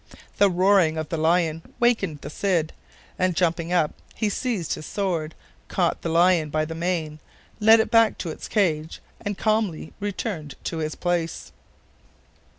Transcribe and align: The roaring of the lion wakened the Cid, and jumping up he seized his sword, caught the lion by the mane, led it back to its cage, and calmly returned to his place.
The 0.39 0.49
roaring 0.49 0.97
of 0.97 1.09
the 1.09 1.17
lion 1.17 1.61
wakened 1.79 2.21
the 2.21 2.31
Cid, 2.31 2.73
and 3.19 3.35
jumping 3.35 3.71
up 3.71 3.93
he 4.15 4.29
seized 4.29 4.73
his 4.73 4.87
sword, 4.87 5.35
caught 5.67 6.01
the 6.01 6.09
lion 6.09 6.49
by 6.49 6.65
the 6.65 6.73
mane, 6.73 7.19
led 7.59 7.79
it 7.79 7.91
back 7.91 8.17
to 8.17 8.31
its 8.31 8.47
cage, 8.47 8.99
and 9.23 9.37
calmly 9.37 9.93
returned 9.99 10.55
to 10.63 10.77
his 10.79 10.95
place. 10.95 11.51